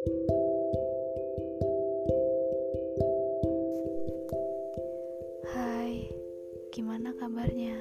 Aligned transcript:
Hai, 0.00 0.08
gimana 6.72 7.12
kabarnya? 7.20 7.76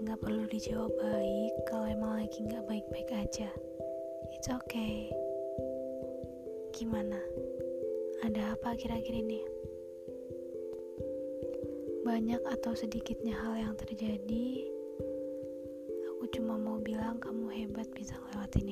Nggak 0.00 0.16
perlu 0.24 0.48
dijawab 0.48 0.96
baik 0.96 1.52
kalau 1.68 1.92
emang 1.92 2.24
lagi 2.24 2.40
nggak 2.40 2.64
baik-baik 2.64 3.04
aja. 3.20 3.52
It's 4.32 4.48
okay. 4.48 5.12
Gimana? 6.72 7.20
Ada 8.24 8.56
apa 8.56 8.80
akhir-akhir 8.80 9.12
ini? 9.12 9.44
Banyak 12.08 12.40
atau 12.48 12.72
sedikitnya 12.72 13.36
hal 13.36 13.60
yang 13.60 13.76
terjadi, 13.76 14.72
aku 16.16 16.24
cuma 16.32 16.56
mau 16.56 16.80
bilang 16.80 17.20
kamu 17.20 17.52
hebat 17.52 17.92
bisa 17.92 18.16
ngelewatin 18.16 18.67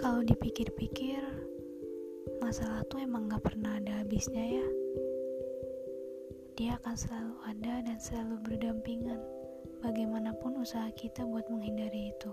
kalau 0.00 0.24
dipikir-pikir, 0.24 1.20
masalah 2.40 2.80
tuh 2.88 3.04
emang 3.04 3.28
gak 3.28 3.44
pernah 3.52 3.76
ada 3.76 4.00
habisnya 4.00 4.40
ya. 4.40 4.66
Dia 6.56 6.80
akan 6.80 6.96
selalu 6.96 7.36
ada 7.44 7.84
dan 7.84 8.00
selalu 8.00 8.40
berdampingan, 8.48 9.20
bagaimanapun 9.84 10.56
usaha 10.56 10.88
kita 10.96 11.20
buat 11.28 11.44
menghindari 11.52 12.16
itu. 12.16 12.32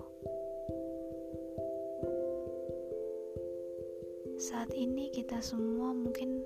Saat 4.40 4.72
ini 4.72 5.12
kita 5.12 5.44
semua 5.44 5.92
mungkin 5.92 6.40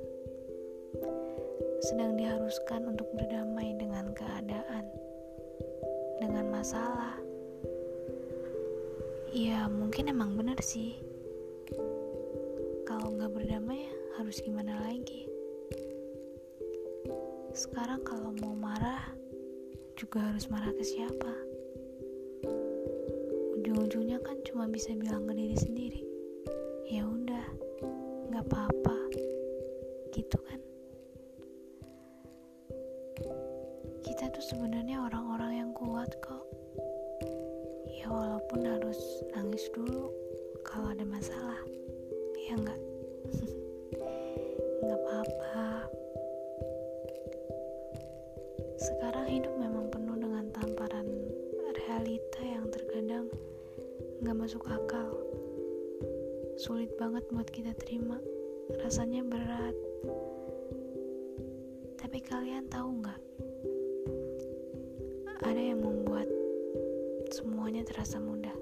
sedang 1.86 2.18
diharuskan 2.18 2.90
untuk 2.90 3.06
berdamai 3.14 3.78
dengan 3.78 4.10
keadaan, 4.18 4.90
dengan 6.18 6.50
masalah, 6.50 7.22
Ya 9.32 9.72
mungkin 9.72 10.12
emang 10.12 10.36
bener 10.36 10.60
sih 10.60 11.11
Kalau 13.02 13.18
nggak 13.18 13.34
berdamai 13.34 13.90
harus 14.22 14.38
gimana 14.46 14.78
lagi? 14.86 15.26
Sekarang 17.50 18.06
kalau 18.06 18.30
mau 18.46 18.54
marah 18.54 19.02
Juga 19.98 20.22
harus 20.22 20.46
marah 20.54 20.70
ke 20.70 20.86
siapa? 20.86 21.34
Ujung-ujungnya 23.58 24.22
kan 24.22 24.38
cuma 24.46 24.70
bisa 24.70 24.94
bilang 24.94 25.26
ke 25.26 25.34
diri 25.34 25.58
sendiri 25.58 26.02
Ya 26.94 27.02
udah 27.02 27.42
nggak 28.30 28.46
apa-apa. 28.46 28.98
Gitu 30.14 30.38
kan? 30.38 30.62
Kita 34.06 34.30
tuh 34.30 34.46
sebenarnya 34.46 35.02
orang-orang 35.10 35.58
yang 35.58 35.72
kuat 35.74 36.14
kok. 36.22 36.46
Ya 37.98 38.06
walaupun 38.14 38.62
harus 38.62 39.02
nangis 39.34 39.66
dulu 39.74 40.14
kalau 40.62 40.94
ada 40.94 41.02
masalah 41.02 41.58
ya 42.46 42.54
enggak 42.62 42.91
sekarang 48.82 49.30
hidup 49.30 49.54
memang 49.62 49.94
penuh 49.94 50.18
dengan 50.18 50.50
tamparan 50.58 51.06
realita 51.86 52.42
yang 52.42 52.66
terkadang 52.74 53.30
nggak 54.26 54.38
masuk 54.42 54.66
akal. 54.66 55.14
Sulit 56.58 56.90
banget 56.98 57.22
buat 57.30 57.46
kita 57.54 57.78
terima. 57.78 58.18
Rasanya 58.82 59.22
berat. 59.22 59.78
Tapi 62.02 62.26
kalian 62.26 62.66
tahu 62.74 63.06
nggak? 63.06 63.22
Ada 65.46 65.62
yang 65.62 65.86
membuat 65.86 66.26
semuanya 67.30 67.86
terasa 67.86 68.18
mudah, 68.18 68.58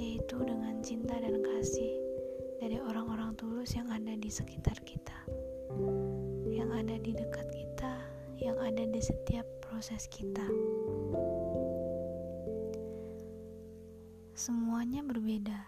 yaitu 0.00 0.40
dengan 0.40 0.80
cinta 0.80 1.12
dan 1.20 1.44
kasih 1.44 1.92
dari 2.56 2.80
orang-orang 2.80 3.36
tulus 3.36 3.76
yang 3.76 3.92
ada 3.92 4.16
di 4.16 4.32
sekitar 4.32 4.80
kita, 4.84 5.28
yang 6.48 6.72
ada 6.72 6.96
di 7.00 7.12
dekat 7.16 7.48
kita, 7.52 7.69
yang 8.40 8.56
ada 8.56 8.88
di 8.88 9.00
setiap 9.04 9.44
proses 9.60 10.08
kita. 10.08 10.44
Semuanya 14.32 15.04
berbeda, 15.04 15.60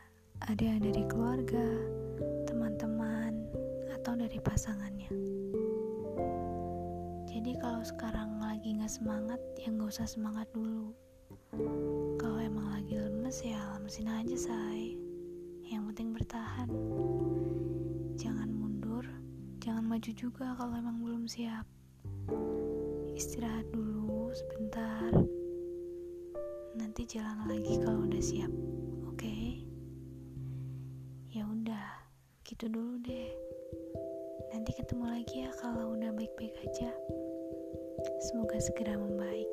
ada 0.48 0.62
yang 0.64 0.80
dari 0.80 1.04
keluarga, 1.04 1.68
teman-teman, 2.48 3.44
atau 3.92 4.16
dari 4.16 4.40
pasangannya. 4.40 5.12
Jadi 7.28 7.52
kalau 7.60 7.84
sekarang 7.84 8.40
lagi 8.40 8.72
gak 8.80 8.88
semangat, 8.88 9.40
ya 9.60 9.68
gak 9.68 9.92
usah 9.92 10.08
semangat 10.08 10.48
dulu. 10.56 10.96
Kalau 12.16 12.40
emang 12.40 12.72
lagi 12.72 12.96
lemes 12.96 13.44
ya 13.44 13.60
lemesin 13.76 14.08
aja 14.08 14.36
say 14.36 14.96
Yang 15.68 15.92
penting 15.92 16.08
bertahan 16.16 16.68
Jangan 18.16 18.48
mundur 18.52 19.04
Jangan 19.60 19.84
maju 19.84 20.10
juga 20.16 20.56
kalau 20.56 20.76
emang 20.76 21.00
belum 21.04 21.24
siap 21.28 21.68
Istirahat 23.22 23.70
dulu 23.70 24.34
sebentar. 24.34 25.14
Nanti 26.74 27.06
jalan 27.06 27.46
lagi 27.46 27.78
kalau 27.78 28.10
udah 28.10 28.18
siap 28.18 28.50
Oke? 29.06 29.22
Okay? 29.22 29.46
Ya 31.30 31.46
udah 31.46 32.02
Gitu 32.42 32.66
dulu 32.66 32.98
deh. 33.06 33.30
Nanti 34.50 34.74
ketemu 34.74 35.06
lagi 35.06 35.46
ya 35.46 35.54
kalau 35.62 35.94
udah 35.94 36.10
baik-baik 36.18 36.66
aja. 36.66 36.90
Semoga 38.26 38.58
segera 38.58 38.98
membaik 38.98 39.46